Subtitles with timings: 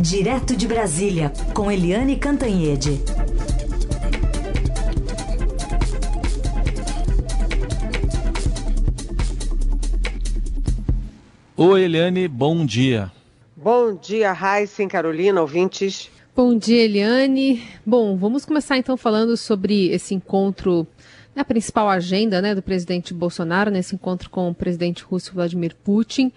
[0.00, 3.00] Direto de Brasília, com Eliane Cantanhede.
[11.56, 13.10] Oi, Eliane, bom dia.
[13.56, 16.08] Bom dia, Raíssen, Carolina, ouvintes.
[16.34, 17.60] Bom dia, Eliane.
[17.84, 20.86] Bom, vamos começar então falando sobre esse encontro,
[21.34, 26.32] a principal agenda né, do presidente Bolsonaro, nesse encontro com o presidente russo Vladimir Putin.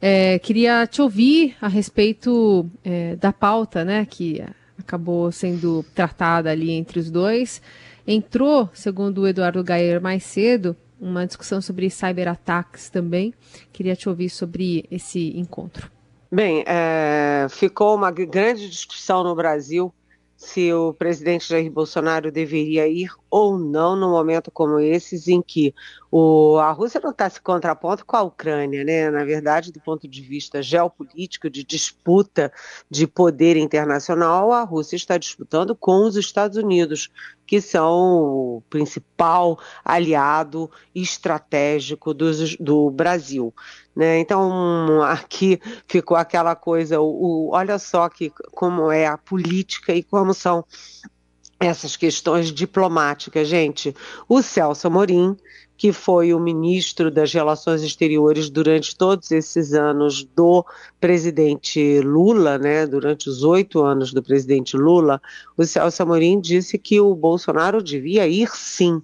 [0.00, 4.42] É, queria te ouvir a respeito é, da pauta né, que
[4.78, 7.60] acabou sendo tratada ali entre os dois.
[8.06, 13.34] Entrou, segundo o Eduardo Gayer mais cedo, uma discussão sobre cyberataques também.
[13.72, 15.90] Queria te ouvir sobre esse encontro.
[16.32, 19.92] Bem, é, ficou uma grande discussão no Brasil
[20.40, 25.74] se o presidente Jair Bolsonaro deveria ir ou não no momento como esses em que
[26.10, 29.10] o, a Rússia não está se contrapondo com a Ucrânia, né?
[29.10, 32.50] Na verdade, do ponto de vista geopolítico, de disputa
[32.90, 37.10] de poder internacional, a Rússia está disputando com os Estados Unidos,
[37.50, 43.52] que são o principal aliado estratégico do, do Brasil.
[43.94, 44.20] Né?
[44.20, 50.00] Então, aqui ficou aquela coisa, o, o, olha só que, como é a política e
[50.00, 50.64] como são
[51.58, 53.96] essas questões diplomáticas, gente.
[54.28, 55.36] O Celso Amorim,
[55.80, 60.62] que foi o ministro das Relações Exteriores durante todos esses anos do
[61.00, 65.22] presidente Lula, né, durante os oito anos do presidente Lula,
[65.56, 69.00] o Celso Amorim disse que o Bolsonaro devia ir sim,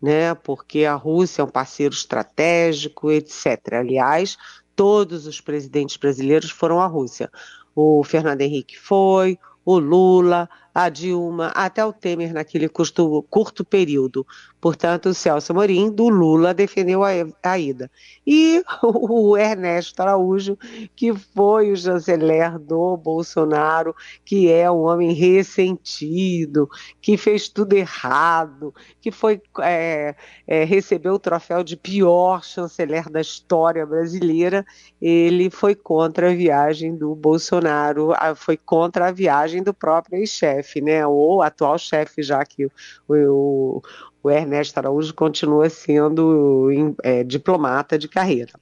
[0.00, 3.58] né, porque a Rússia é um parceiro estratégico, etc.
[3.72, 4.38] Aliás,
[4.76, 7.28] todos os presidentes brasileiros foram à Rússia.
[7.74, 14.26] O Fernando Henrique foi, o Lula, a Dilma, até o Temer naquele curto, curto período.
[14.60, 17.10] Portanto, o Celso Amorim, do Lula, defendeu a,
[17.42, 17.88] a ida.
[18.26, 20.58] E o Ernesto Araújo,
[20.96, 26.68] que foi o chanceler do Bolsonaro, que é um homem ressentido,
[27.00, 33.20] que fez tudo errado, que foi é, é, recebeu o troféu de pior chanceler da
[33.20, 34.66] história brasileira,
[35.00, 40.80] ele foi contra a viagem do Bolsonaro, foi contra a viagem do próprio ex-chefe chefe,
[40.80, 42.70] né, ou atual chefe, já que o,
[43.08, 43.82] o,
[44.22, 48.52] o Ernesto Araújo continua sendo é, diplomata de carreira.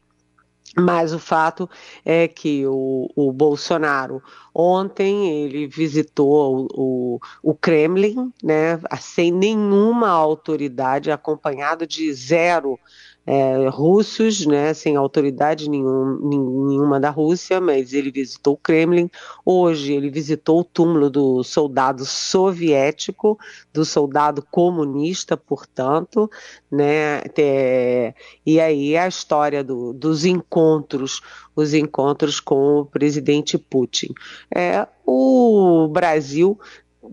[0.75, 1.69] Mas o fato
[2.03, 4.23] é que o, o Bolsonaro
[4.55, 12.81] ontem ele visitou o, o, o, Kremlin, né, sem nenhuma autoridade, acompanhado de zero
[13.27, 16.19] é, russos, né, sem autoridade nenhum,
[16.66, 19.09] nenhuma da Rússia, mas ele visitou o Kremlin.
[19.44, 23.38] Hoje ele visitou o túmulo do soldado soviético,
[23.72, 26.31] do soldado comunista, portanto,
[26.71, 31.21] né, é, e aí a história do, dos encontros,
[31.55, 34.09] os encontros com o presidente Putin.
[34.55, 36.59] É, o Brasil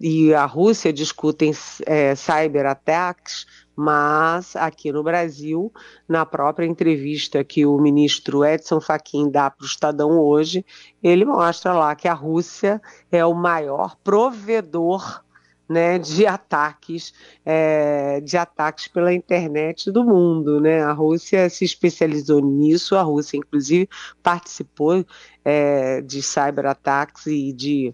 [0.02, 1.52] e a Rússia discutem
[1.86, 3.46] é, cyberataques,
[3.80, 5.72] mas aqui no Brasil,
[6.06, 10.66] na própria entrevista que o ministro Edson Fachin dá para o Estadão hoje,
[11.02, 15.24] ele mostra lá que a Rússia é o maior provedor
[15.70, 17.14] né, de ataques,
[17.46, 20.84] é, de ataques pela internet do mundo, né?
[20.84, 23.88] A Rússia se especializou nisso, a Rússia inclusive
[24.22, 25.06] participou
[25.46, 27.94] é, de cyberataques e de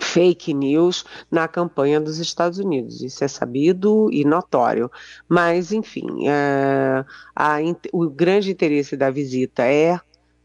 [0.00, 3.02] fake news na campanha dos Estados Unidos.
[3.02, 4.90] Isso é sabido e notório.
[5.28, 7.58] Mas, enfim, é, a,
[7.92, 10.00] o grande interesse da visita é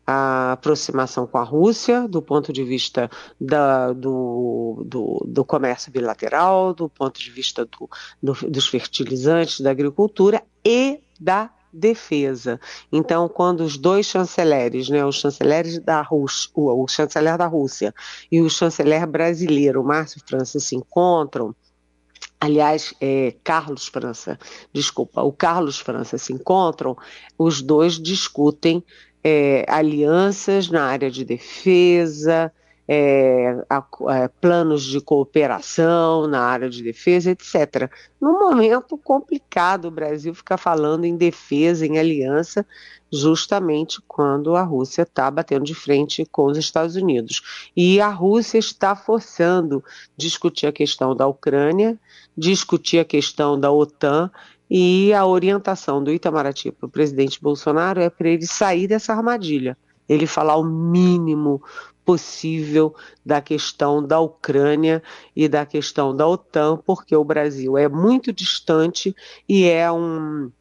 [0.08, 3.10] a aproximação com a Rússia, do ponto de vista
[3.42, 7.68] da, do, do, do, comércio bilateral, do ponto de vista
[8.22, 12.60] do, dos fertilizantes, da agricultura e da defesa.
[12.92, 17.94] Então, quando os dois chanceleres, né, os chanceleres da Rússia, o, chanceler da Rússia
[18.32, 21.56] e o chanceler brasileiro, Márcio França, se encontram,
[22.40, 24.40] aliás, é, Carlos França,
[24.74, 26.98] desculpa, o Carlos França se encontram,
[27.38, 28.84] os dois discutem
[29.24, 32.52] é, alianças na área de defesa,
[32.88, 37.90] é, a, a, é, planos de cooperação na área de defesa, etc.
[38.22, 42.66] Num momento complicado, o Brasil fica falando em defesa, em aliança,
[43.12, 47.70] justamente quando a Rússia está batendo de frente com os Estados Unidos.
[47.76, 49.84] E a Rússia está forçando
[50.16, 51.98] discutir a questão da Ucrânia,
[52.38, 54.30] discutir a questão da OTAN
[54.70, 59.78] e a orientação do Itamaraty para o presidente Bolsonaro é para ele sair dessa armadilha
[60.08, 61.62] ele falar o mínimo
[62.06, 62.94] possível
[63.26, 65.02] da questão da Ucrânia
[65.36, 69.16] e da questão da OTAN, porque o Brasil é muito distante
[69.50, 70.52] e é um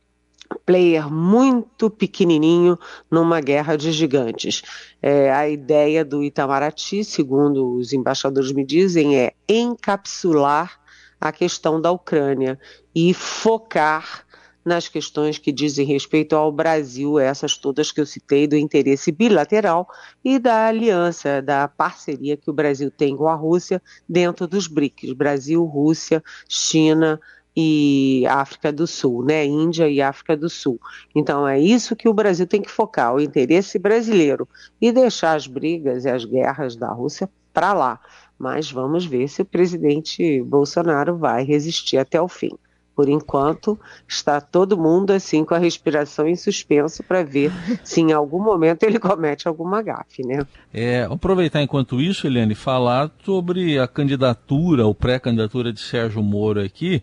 [0.65, 2.79] player muito pequenininho
[3.11, 4.63] numa guerra de gigantes.
[5.03, 10.81] É, a ideia do Itamaraty, segundo os embaixadores me dizem, é encapsular
[11.21, 12.59] a questão da Ucrânia
[12.95, 14.24] e focar
[14.65, 19.87] nas questões que dizem respeito ao Brasil, essas todas que eu citei, do interesse bilateral
[20.25, 25.13] e da aliança, da parceria que o Brasil tem com a Rússia dentro dos BRICS
[25.13, 27.21] Brasil, Rússia, China,
[27.57, 29.45] e África do Sul, né?
[29.45, 30.81] Índia e África do Sul.
[31.15, 34.49] Então é isso que o Brasil tem que focar, o interesse brasileiro
[34.81, 38.01] e deixar as brigas e as guerras da Rússia para lá.
[38.37, 42.51] Mas vamos ver se o presidente Bolsonaro vai resistir até o fim.
[42.95, 47.51] Por enquanto, está todo mundo assim com a respiração em suspenso para ver
[47.83, 50.47] se em algum momento ele comete alguma gafe, né?
[50.73, 57.03] É, aproveitar enquanto isso, Eliane, falar sobre a candidatura ou pré-candidatura de Sérgio Moro aqui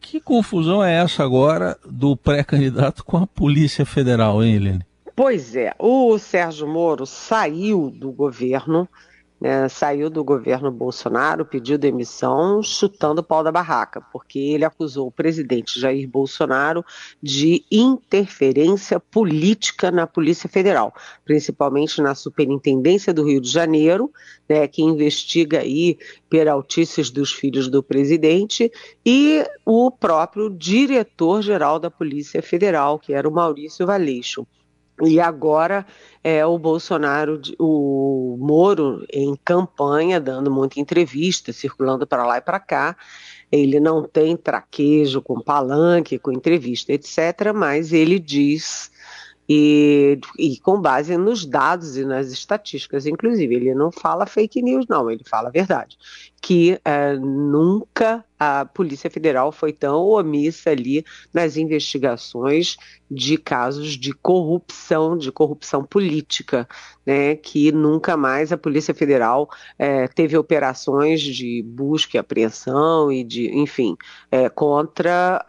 [0.00, 4.86] que confusão é essa agora do pré-candidato com a Polícia Federal, hein, Helene?
[5.14, 8.88] Pois é, o Sérgio Moro saiu do governo
[9.40, 15.08] né, saiu do governo Bolsonaro, pediu demissão, chutando o pau da barraca, porque ele acusou
[15.08, 16.84] o presidente Jair Bolsonaro
[17.22, 20.94] de interferência política na Polícia Federal,
[21.24, 24.12] principalmente na Superintendência do Rio de Janeiro,
[24.48, 25.96] né, que investiga aí
[26.28, 28.70] peraltices dos filhos do presidente,
[29.06, 34.46] e o próprio diretor-geral da Polícia Federal, que era o Maurício Valeixo.
[35.02, 35.86] E agora
[36.22, 42.60] é o Bolsonaro, o Moro em campanha, dando muita entrevista, circulando para lá e para
[42.60, 42.96] cá.
[43.50, 48.92] Ele não tem traquejo com palanque, com entrevista, etc., mas ele diz
[49.52, 53.52] e, e, com base nos dados e nas estatísticas, inclusive.
[53.52, 55.98] Ele não fala fake news, não, ele fala a verdade.
[56.40, 61.04] Que é, nunca a Polícia Federal foi tão omissa ali
[61.34, 62.76] nas investigações
[63.10, 66.68] de casos de corrupção, de corrupção política,
[67.04, 67.34] né?
[67.34, 73.50] Que nunca mais a Polícia Federal é, teve operações de busca e apreensão e de,
[73.50, 73.96] enfim,
[74.30, 75.44] é, contra.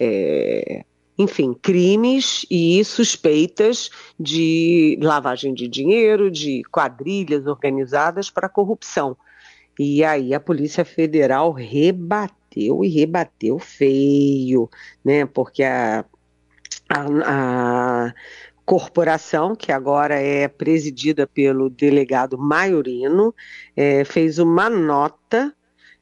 [0.00, 0.84] É,
[1.18, 9.16] enfim, crimes e suspeitas de lavagem de dinheiro, de quadrilhas organizadas para corrupção.
[9.78, 14.70] E aí a Polícia Federal rebateu e rebateu feio,
[15.04, 15.26] né?
[15.26, 16.04] Porque a,
[16.88, 18.14] a, a
[18.64, 23.34] corporação, que agora é presidida pelo delegado Maiorino,
[23.76, 25.54] é, fez uma nota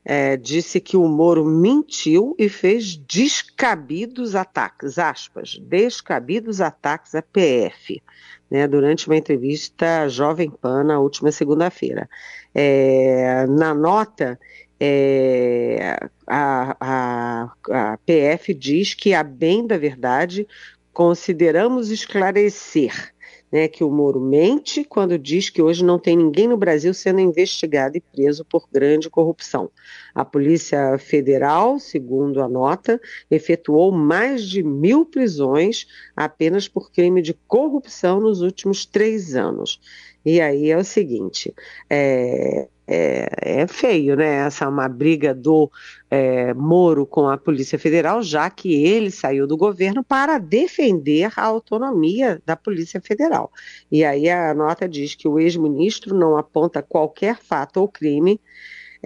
[0.04, 8.02] é, disse que o Moro mentiu e fez descabidos ataques, aspas, descabidos ataques à PF,
[8.50, 12.08] né, durante uma entrevista à Jovem Pan na última segunda-feira.
[12.54, 14.38] É, na nota,
[14.78, 15.96] é,
[16.26, 20.46] a, a, a PF diz que, a bem da verdade,
[20.92, 23.13] consideramos esclarecer
[23.54, 27.20] né, que o Moro mente quando diz que hoje não tem ninguém no Brasil sendo
[27.20, 29.70] investigado e preso por grande corrupção.
[30.12, 35.86] A Polícia Federal, segundo a nota, efetuou mais de mil prisões
[36.16, 39.80] apenas por crime de corrupção nos últimos três anos.
[40.24, 41.54] E aí é o seguinte:
[41.88, 43.28] é, é,
[43.62, 44.46] é, feio, né?
[44.46, 45.70] Essa é uma briga do
[46.10, 51.42] é, Moro com a Polícia Federal, já que ele saiu do governo para defender a
[51.42, 53.50] autonomia da Polícia Federal.
[53.90, 58.41] E aí a nota diz que o ex-ministro não aponta qualquer fato ou crime.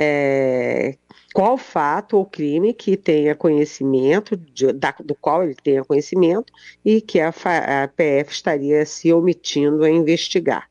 [0.00, 0.96] É,
[1.34, 6.52] qual fato ou crime que tenha conhecimento, de, da, do qual ele tenha conhecimento,
[6.84, 10.68] e que a, a PF estaria se omitindo a investigar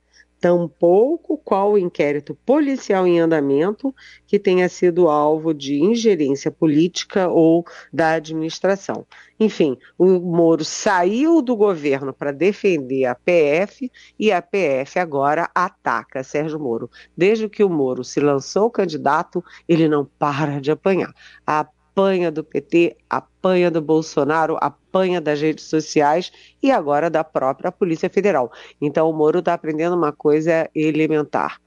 [0.47, 3.93] tampouco qual inquérito policial em andamento
[4.25, 9.05] que tenha sido alvo de ingerência política ou da administração.
[9.37, 16.23] Enfim, o Moro saiu do governo para defender a PF e a PF agora ataca
[16.23, 16.89] Sérgio Moro.
[17.15, 21.13] Desde que o Moro se lançou candidato, ele não para de apanhar.
[21.45, 27.71] A apanha do PT, apanha do Bolsonaro, apanha das redes sociais e agora da própria
[27.71, 28.51] Polícia Federal.
[28.79, 31.59] Então o Moro está aprendendo uma coisa elementar.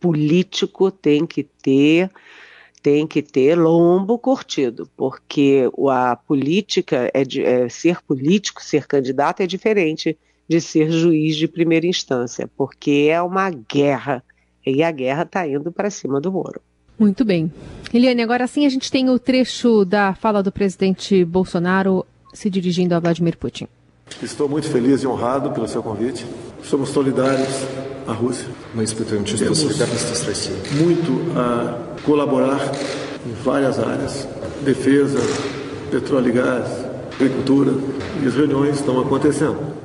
[0.00, 2.10] Político tem que ter
[2.82, 9.40] tem que ter lombo curtido, porque a política é, de, é ser político, ser candidato
[9.40, 10.16] é diferente
[10.48, 14.22] de ser juiz de primeira instância, porque é uma guerra
[14.64, 16.60] e a guerra está indo para cima do Moro.
[16.98, 17.52] Muito bem.
[17.92, 22.94] Eliane, agora sim a gente tem o trecho da fala do presidente Bolsonaro se dirigindo
[22.94, 23.68] a Vladimir Putin.
[24.22, 26.24] Estou muito feliz e honrado pelo seu convite.
[26.62, 27.48] Somos solidários
[28.06, 28.48] à Rússia.
[29.38, 29.62] Temos
[30.72, 32.60] muito a colaborar
[33.26, 34.28] em várias áreas:
[34.64, 35.18] defesa,
[35.90, 36.68] petróleo e gás,
[37.14, 37.72] agricultura,
[38.22, 39.76] e as reuniões estão acontecendo.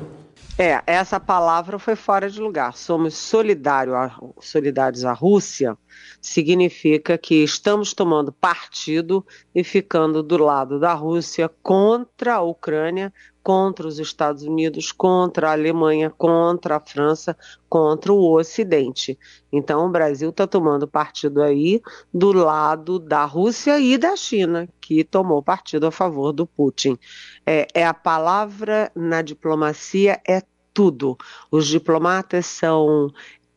[0.57, 2.75] É, essa palavra foi fora de lugar.
[2.75, 5.75] Somos solidário a, solidários à Rússia,
[6.21, 9.25] significa que estamos tomando partido
[9.55, 13.11] e ficando do lado da Rússia contra a Ucrânia,
[13.43, 17.35] contra os Estados Unidos, contra a Alemanha, contra a França,
[17.67, 19.17] contra o Ocidente.
[19.51, 21.81] Então, o Brasil está tomando partido aí
[22.13, 26.97] do lado da Rússia e da China, que tomou partido a favor do Putin.
[27.45, 31.17] É, é a palavra na diplomacia é tudo.
[31.49, 33.11] Os diplomatas são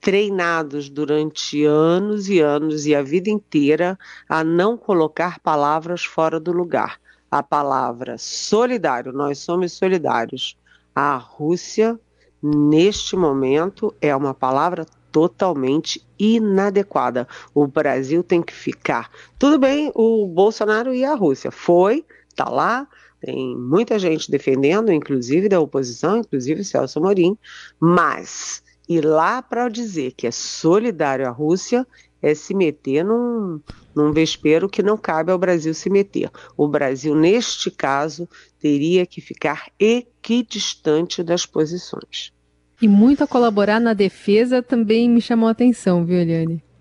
[0.04, 6.52] treinados durante anos e anos e a vida inteira a não colocar palavras fora do
[6.52, 7.00] lugar.
[7.30, 10.58] A palavra solidário, nós somos solidários.
[10.94, 11.98] A Rússia,
[12.42, 17.26] neste momento, é uma palavra totalmente inadequada.
[17.54, 19.10] O Brasil tem que ficar.
[19.38, 21.50] Tudo bem, o Bolsonaro e a Rússia.
[21.50, 22.86] Foi, está lá,
[23.22, 27.38] tem muita gente defendendo, inclusive da oposição, inclusive Celso Amorim,
[27.80, 31.86] mas ir lá para dizer que é solidário à Rússia
[32.20, 33.60] é se meter num,
[33.94, 36.30] num vespeiro que não cabe ao Brasil se meter.
[36.56, 38.26] O Brasil, neste caso,
[38.58, 42.32] teria que ficar equidistante das posições.
[42.80, 46.62] E muito a colaborar na defesa também me chamou a atenção, viu, Eliane?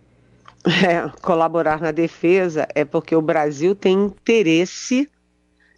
[0.65, 5.09] É, colaborar na defesa é porque o Brasil tem interesse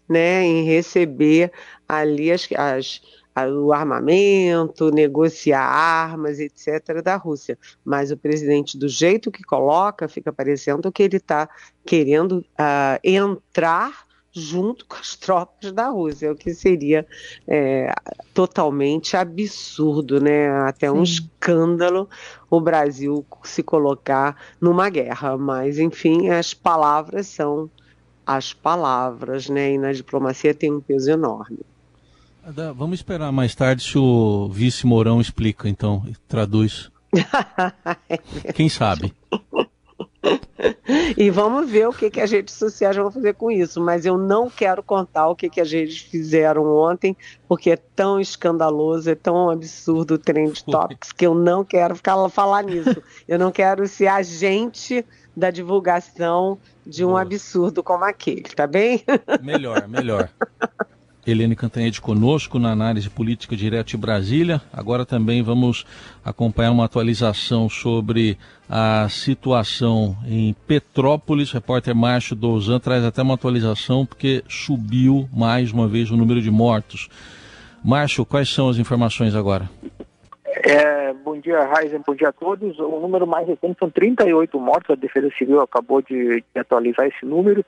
[0.08, 1.52] né, em receber
[1.90, 3.02] ali as, as,
[3.44, 7.58] o armamento, negociar armas, etc., da Rússia.
[7.84, 11.50] Mas o presidente, do jeito que coloca, fica parecendo que ele está
[11.86, 17.08] querendo uh, entrar junto com as tropas da Rússia, o que seria
[17.48, 17.90] é,
[18.34, 20.50] totalmente absurdo, né?
[20.68, 21.14] Até um Sim.
[21.14, 22.10] escândalo
[22.50, 25.38] o Brasil se colocar numa guerra.
[25.38, 27.70] Mas, enfim, as palavras são
[28.26, 29.72] as palavras, né?
[29.72, 31.60] E na diplomacia tem um peso enorme.
[32.76, 36.92] Vamos esperar mais tarde se o vice Mourão explica, então, traduz.
[38.54, 39.14] Quem sabe?
[41.18, 43.82] e vamos ver o que, que as redes sociais vão fazer com isso.
[43.82, 48.20] Mas eu não quero contar o que, que as redes fizeram ontem, porque é tão
[48.20, 53.02] escandaloso, é tão absurdo o Trend Topics, que eu não quero ficar falar nisso.
[53.28, 55.04] Eu não quero ser agente
[55.36, 57.22] da divulgação de um Boa.
[57.24, 59.04] absurdo como aquele, tá bem?
[59.42, 60.30] Melhor, melhor.
[61.26, 64.62] Helene Cantanhede conosco na análise política direto de Brasília.
[64.72, 65.86] Agora também vamos
[66.24, 68.38] acompanhar uma atualização sobre
[68.70, 71.52] a situação em Petrópolis.
[71.52, 76.42] O repórter Márcio Douzan traz até uma atualização porque subiu mais uma vez o número
[76.42, 77.10] de mortos.
[77.84, 79.70] Márcio, quais são as informações agora?
[80.64, 82.80] É, bom dia, Raizen, bom dia a todos.
[82.80, 84.90] O número mais recente são 38 mortos.
[84.92, 87.64] A Defesa Civil acabou de, de atualizar esse número.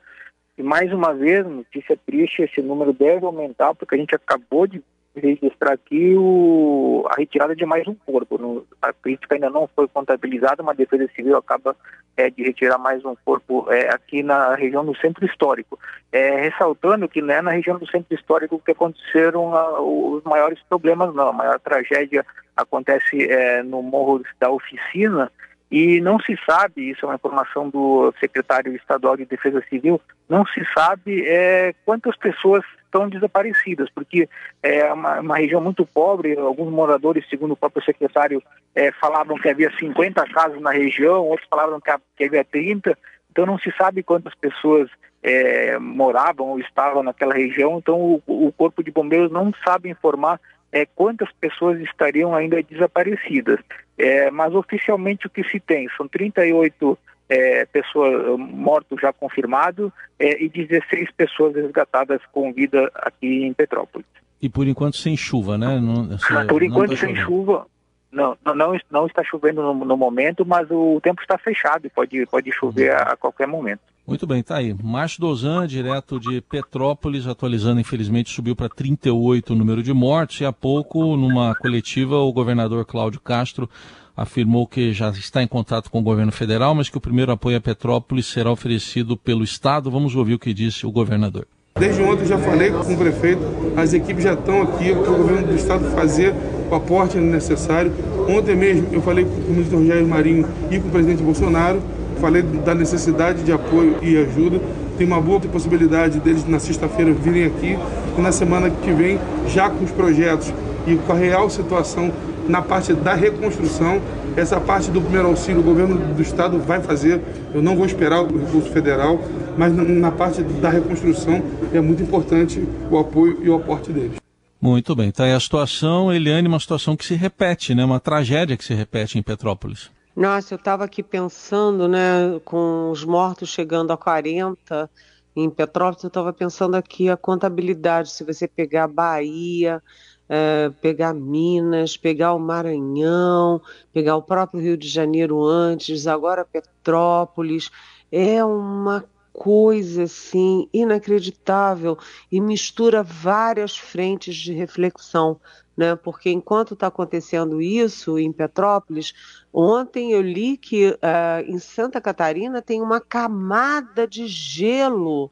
[0.58, 4.82] E mais uma vez, notícia triste, esse número deve aumentar, porque a gente acabou de
[5.14, 8.36] registrar aqui o, a retirada de mais um corpo.
[8.38, 11.76] No, a crítica ainda não foi contabilizada, mas a Defesa Civil acaba
[12.16, 15.78] é, de retirar mais um corpo é, aqui na região do Centro Histórico.
[16.10, 20.60] É, ressaltando que não é na região do Centro Histórico que aconteceram a, os maiores
[20.68, 21.28] problemas, não.
[21.28, 25.30] A maior tragédia acontece é, no Morro da Oficina,
[25.70, 30.46] e não se sabe, isso é uma informação do secretário estadual de Defesa Civil, não
[30.46, 34.28] se sabe é, quantas pessoas estão desaparecidas, porque
[34.62, 38.42] é uma, uma, região muito pobre, alguns moradores, segundo o próprio secretário,
[38.74, 42.96] é, falavam que havia 50 casas na região, outros falavam que, que havia 30,
[43.30, 44.88] então não se sabe quantas pessoas
[45.22, 50.40] é, moravam ou estavam naquela região, então o, o Corpo de Bombeiros não sabe informar
[50.72, 53.60] é, quantas pessoas estariam ainda desaparecidas.
[53.96, 56.98] É, mas oficialmente o que se tem são 38
[57.28, 64.06] é, pessoas mortos já confirmados é, e 16 pessoas resgatadas com vida aqui em Petrópolis.
[64.40, 65.80] E por enquanto sem chuva, né?
[65.80, 67.66] Não, por enquanto tá sem chuva.
[68.10, 72.24] Não, não, não está chovendo no, no, momento, mas o tempo está fechado e pode,
[72.24, 72.96] pode chover uhum.
[72.96, 73.80] a, a qualquer momento.
[74.08, 74.74] Muito bem, tá aí.
[74.82, 80.40] Márcio Dozan, direto de Petrópolis, atualizando, infelizmente, subiu para 38 o número de mortes.
[80.40, 83.68] E há pouco, numa coletiva, o governador Cláudio Castro
[84.16, 87.58] afirmou que já está em contato com o governo federal, mas que o primeiro apoio
[87.58, 89.90] a Petrópolis será oferecido pelo Estado.
[89.90, 91.46] Vamos ouvir o que disse o governador.
[91.78, 93.42] Desde ontem já falei com o prefeito,
[93.76, 96.34] as equipes já estão aqui para o governo do estado fazer
[96.70, 97.92] o aporte necessário.
[98.26, 102.42] Ontem mesmo eu falei com o ministro Rogério Marinho e com o presidente Bolsonaro falei
[102.42, 104.60] da necessidade de apoio e ajuda.
[104.96, 107.78] Tem uma boa possibilidade deles na sexta-feira virem aqui
[108.16, 110.52] e na semana que vem, já com os projetos
[110.86, 112.12] e com a real situação
[112.48, 114.00] na parte da reconstrução,
[114.36, 117.20] essa parte do primeiro auxílio o governo do estado vai fazer.
[117.52, 119.20] Eu não vou esperar o recurso federal,
[119.56, 124.16] mas na parte da reconstrução é muito importante o apoio e o aporte deles.
[124.60, 125.08] Muito bem.
[125.08, 127.84] Então, a situação, Eliane, uma situação que se repete, né?
[127.84, 129.90] Uma tragédia que se repete em Petrópolis.
[130.18, 134.90] Nossa, eu estava aqui pensando, né, com os mortos chegando a 40
[135.36, 139.80] em Petrópolis, eu estava pensando aqui a contabilidade, se você pegar Bahia,
[140.28, 147.70] é, pegar Minas, pegar o Maranhão, pegar o próprio Rio de Janeiro antes, agora Petrópolis,
[148.10, 149.04] é uma
[149.38, 151.96] coisa assim inacreditável
[152.30, 155.40] e mistura várias frentes de reflexão,
[155.76, 155.94] né?
[155.94, 159.14] Porque enquanto está acontecendo isso em Petrópolis,
[159.52, 165.30] ontem eu li que uh, em Santa Catarina tem uma camada de gelo.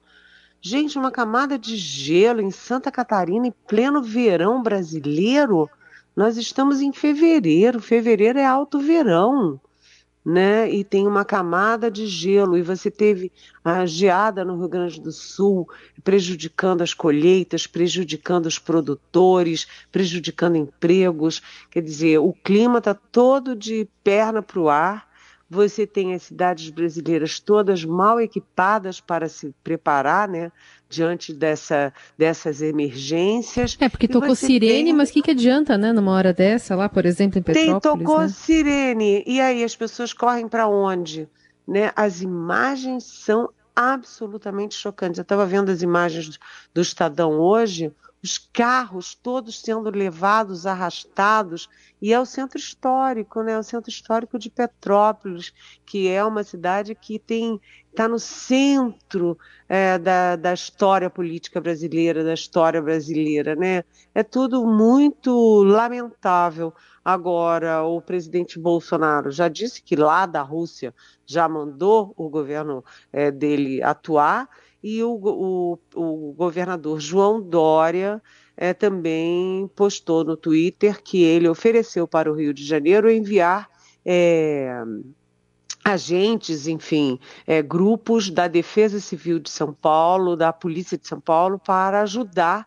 [0.61, 5.69] Gente, uma camada de gelo em Santa Catarina em pleno verão brasileiro.
[6.15, 7.81] Nós estamos em fevereiro.
[7.81, 9.61] Fevereiro é alto verão
[10.27, 10.69] né?
[10.69, 13.31] E tem uma camada de gelo, e você teve
[13.65, 15.69] a geada no Rio Grande do Sul,
[16.03, 21.41] prejudicando as colheitas, prejudicando os produtores, prejudicando empregos.
[21.71, 25.07] Quer dizer, o clima está todo de perna para o ar.
[25.49, 30.51] Você tem as cidades brasileiras todas mal equipadas para se preparar, né?
[30.89, 33.77] diante dessa, dessas emergências.
[33.81, 34.93] É, porque tocou sirene, tem...
[34.93, 37.83] mas o que, que adianta, né, numa hora dessa, lá, por exemplo, em Petrópolis?
[37.83, 38.29] Tem, tocou né?
[38.29, 41.29] sirene, e aí as pessoas correm para onde?
[41.67, 41.91] Né?
[41.97, 45.19] As imagens são absolutamente chocantes.
[45.19, 46.39] Eu estava vendo as imagens
[46.73, 47.93] do Estadão hoje,
[48.27, 51.69] os carros todos sendo levados, arrastados,
[52.03, 53.57] e é o centro histórico, né?
[53.57, 55.55] O centro histórico de Petrópolis,
[55.87, 62.25] que é uma cidade que tem está no centro é, da, da história política brasileira,
[62.25, 63.85] da história brasileira, né?
[64.13, 66.75] É tudo muito lamentável.
[67.05, 70.93] Agora, o presidente Bolsonaro já disse que lá da Rússia
[71.25, 74.49] já mandou o governo é, dele atuar
[74.89, 78.23] e o, o, o governador João Dória
[78.57, 83.69] é, também postou no Twitter que ele ofereceu para o Rio de Janeiro enviar
[84.05, 84.81] é,
[85.85, 91.59] agentes, enfim, é, grupos da Defesa Civil de São Paulo, da Polícia de São Paulo,
[91.59, 92.65] para ajudar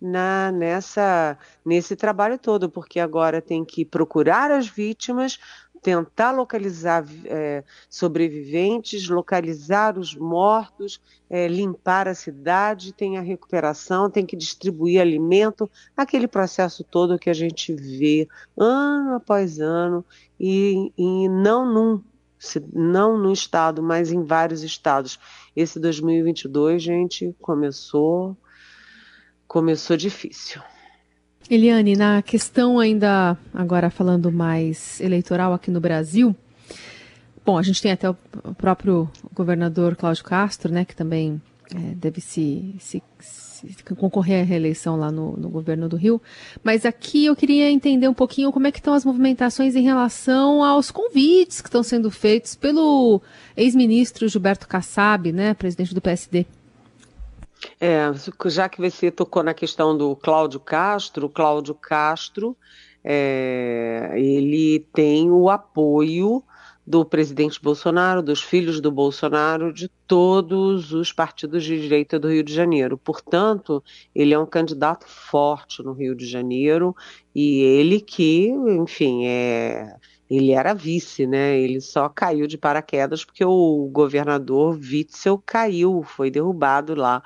[0.00, 5.38] na, nessa, nesse trabalho todo, porque agora tem que procurar as vítimas,
[5.82, 14.26] tentar localizar é, sobreviventes, localizar os mortos, é, limpar a cidade, tem a recuperação, tem
[14.26, 20.04] que distribuir alimento, aquele processo todo que a gente vê ano após ano
[20.38, 22.02] e, e não num
[22.72, 25.18] não no estado, mas em vários estados.
[25.56, 28.36] Esse 2022, gente, começou
[29.48, 30.60] começou difícil.
[31.48, 36.34] Eliane, na questão ainda, agora falando mais eleitoral aqui no Brasil,
[37.44, 38.16] bom, a gente tem até o
[38.58, 41.40] próprio governador Cláudio Castro, né, que também
[41.72, 46.20] é, deve se, se, se, concorrer à reeleição lá no, no, governo do Rio.
[46.64, 50.64] Mas aqui eu queria entender um pouquinho como é que estão as movimentações em relação
[50.64, 53.22] aos convites que estão sendo feitos pelo
[53.56, 56.44] ex-ministro Gilberto Kassab, né, presidente do PSD.
[57.80, 58.10] É,
[58.46, 62.56] já que você tocou na questão do Cláudio Castro, Cláudio Castro,
[63.02, 66.42] é, ele tem o apoio
[66.86, 72.44] do presidente Bolsonaro, dos filhos do Bolsonaro, de todos os partidos de direita do Rio
[72.44, 72.96] de Janeiro.
[72.96, 73.82] Portanto,
[74.14, 76.94] ele é um candidato forte no Rio de Janeiro
[77.34, 79.96] e ele que, enfim, é
[80.28, 81.58] ele era vice, né?
[81.58, 87.22] Ele só caiu de paraquedas porque o governador Witzel caiu, foi derrubado lá.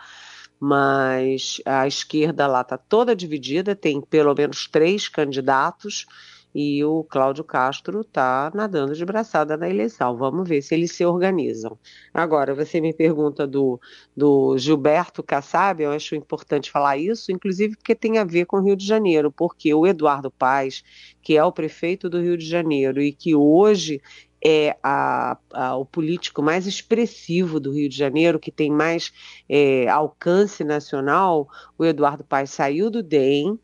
[0.58, 6.06] Mas a esquerda lá está toda dividida, tem pelo menos três candidatos
[6.54, 10.16] e o Cláudio Castro está nadando de braçada na eleição.
[10.16, 11.78] Vamos ver se eles se organizam.
[12.12, 13.80] Agora, você me pergunta do,
[14.16, 18.62] do Gilberto Kassab, eu acho importante falar isso, inclusive porque tem a ver com o
[18.62, 20.82] Rio de Janeiro, porque o Eduardo Paes,
[21.22, 24.00] que é o prefeito do Rio de Janeiro e que hoje
[24.42, 29.12] é a, a, o político mais expressivo do Rio de Janeiro, que tem mais
[29.48, 33.58] é, alcance nacional, o Eduardo Paes saiu do DEM,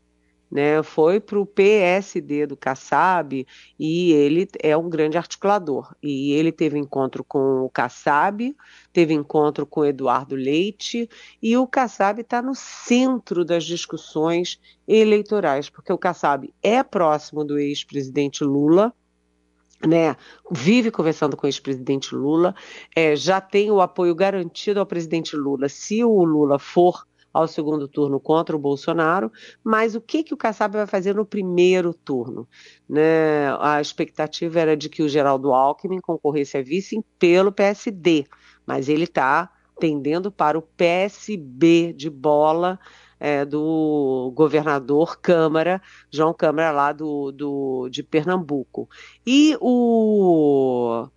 [0.49, 3.45] né, foi para o PSD do Kassab
[3.77, 5.93] e ele é um grande articulador.
[6.01, 8.55] E ele teve encontro com o Kassab,
[8.93, 11.09] teve encontro com Eduardo Leite,
[11.41, 17.59] e o Kassab está no centro das discussões eleitorais, porque o Kassab é próximo do
[17.59, 18.93] ex-presidente Lula,
[19.85, 20.15] né,
[20.49, 22.55] vive conversando com o ex-presidente Lula,
[22.95, 27.05] é, já tem o apoio garantido ao presidente Lula se o Lula for
[27.37, 29.31] ao segundo turno contra o Bolsonaro,
[29.63, 32.47] mas o que, que o Kassab vai fazer no primeiro turno?
[32.89, 33.55] Né?
[33.59, 38.25] A expectativa era de que o Geraldo Alckmin concorresse a vice pelo PSD,
[38.65, 42.79] mas ele está tendendo para o PSB de bola
[43.19, 48.89] é, do governador Câmara, João Câmara, lá do, do, de Pernambuco.
[49.23, 51.07] E o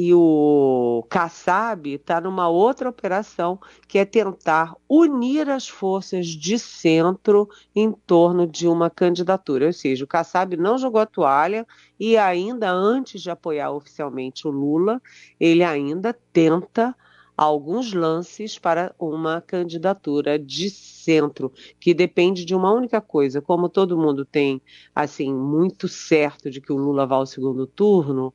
[0.00, 3.58] e o Kassab está numa outra operação
[3.88, 9.66] que é tentar unir as forças de centro em torno de uma candidatura.
[9.66, 11.66] Ou seja, o Kassab não jogou a toalha
[11.98, 15.02] e ainda antes de apoiar oficialmente o Lula,
[15.40, 16.94] ele ainda tenta
[17.38, 23.40] alguns lances para uma candidatura de centro, que depende de uma única coisa.
[23.40, 24.60] Como todo mundo tem
[24.92, 28.34] assim muito certo de que o Lula vai ao segundo turno,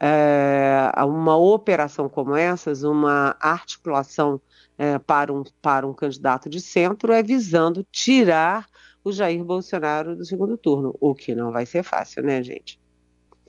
[0.00, 4.40] é, uma operação como essas, uma articulação
[4.78, 8.66] é, para, um, para um candidato de centro, é visando tirar
[9.04, 12.80] o Jair Bolsonaro do segundo turno, o que não vai ser fácil, né, gente?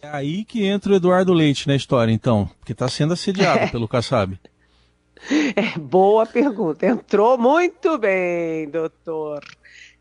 [0.02, 3.68] É aí que entra o Eduardo Leite na história, então, porque está sendo assediado é.
[3.68, 4.38] pelo Kassab.
[5.56, 6.84] É, boa pergunta.
[6.84, 9.40] Entrou muito bem, doutor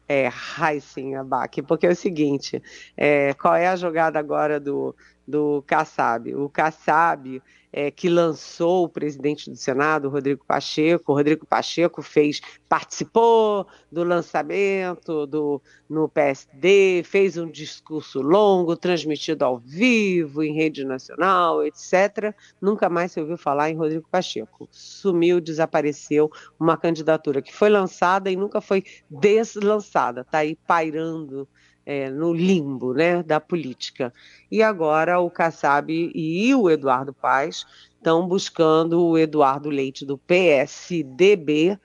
[0.09, 2.63] é, Heisen Abac, porque é o seguinte,
[2.97, 4.97] é, qual é a jogada agora do,
[5.31, 6.35] do Kassab.
[6.35, 7.41] O Kassab,
[7.73, 14.03] é, que lançou o presidente do Senado, Rodrigo Pacheco, o Rodrigo Pacheco fez, participou do
[14.03, 22.35] lançamento do, no PSD, fez um discurso longo, transmitido ao vivo, em rede nacional, etc.
[22.61, 24.69] Nunca mais se ouviu falar em Rodrigo Pacheco.
[24.73, 31.49] Sumiu, desapareceu uma candidatura que foi lançada e nunca foi deslançada, está aí pairando
[31.91, 34.15] é, no limbo né, da política.
[34.49, 41.77] E agora o Kassab e o Eduardo Paes estão buscando o Eduardo Leite do PSDB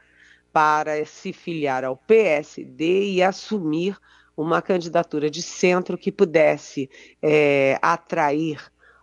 [0.53, 3.97] para se filiar ao PSD e assumir
[4.37, 6.87] uma candidatura de centro que pudesse
[7.19, 8.61] é, atrair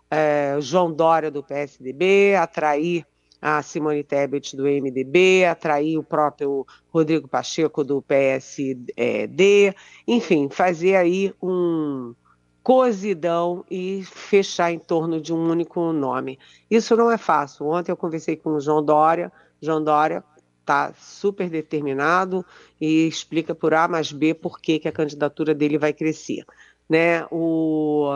[0.09, 3.05] é, João Dória do PSDB, atrair
[3.45, 9.75] a Simone Tebet do MDB, atrair o próprio Rodrigo Pacheco do PSD,
[10.07, 12.15] enfim, fazer aí um
[12.63, 16.39] cosidão e fechar em torno de um único nome.
[16.71, 17.67] Isso não é fácil.
[17.67, 19.29] Ontem eu conversei com o João Dória,
[19.61, 20.23] João Dória
[20.61, 22.45] está super determinado
[22.79, 26.45] e explica por A mais B por que, que a candidatura dele vai crescer.
[26.89, 27.25] Né?
[27.29, 28.09] O,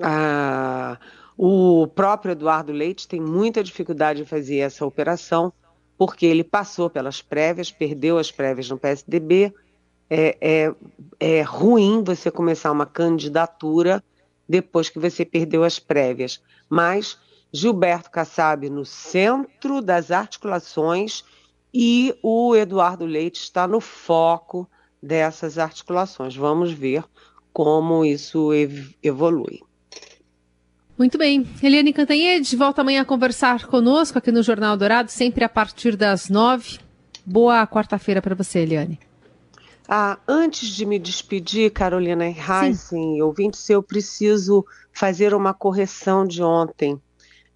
[0.00, 0.98] a,
[1.36, 5.52] o próprio Eduardo Leite tem muita dificuldade em fazer essa operação,
[5.98, 9.52] porque ele passou pelas prévias, perdeu as prévias no PSDB.
[10.08, 10.74] É, é,
[11.18, 14.02] é ruim você começar uma candidatura
[14.48, 16.40] depois que você perdeu as prévias.
[16.70, 17.18] Mas
[17.52, 21.24] Gilberto Kassab no centro das articulações
[21.72, 24.68] e o Eduardo Leite está no foco
[25.02, 26.34] dessas articulações.
[26.34, 27.04] Vamos ver
[27.52, 28.50] como isso
[29.02, 29.65] evolui.
[30.98, 31.46] Muito bem.
[31.62, 36.30] Eliane Cantanhede volta amanhã a conversar conosco aqui no Jornal Dourado, sempre a partir das
[36.30, 36.78] nove.
[37.24, 38.98] Boa quarta-feira para você, Eliane.
[39.86, 46.98] Ah, antes de me despedir, Carolina Heisen, ouvintes, eu preciso fazer uma correção de ontem.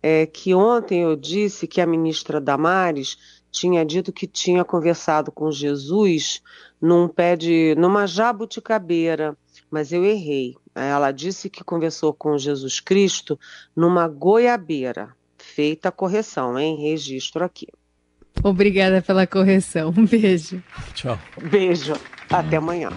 [0.02, 3.16] É que ontem eu disse que a ministra Damares
[3.50, 6.42] tinha dito que tinha conversado com Jesus
[6.80, 7.74] num pé de.
[7.78, 9.36] numa jabuticabeira,
[9.70, 10.54] mas eu errei.
[10.84, 13.38] Ela disse que conversou com Jesus Cristo
[13.74, 15.10] numa goiabeira.
[15.38, 16.76] Feita a correção, hein?
[16.80, 17.66] Registro aqui.
[18.42, 19.92] Obrigada pela correção.
[19.96, 20.62] Um beijo.
[20.94, 21.18] Tchau.
[21.50, 21.94] Beijo.
[22.30, 22.90] Até amanhã.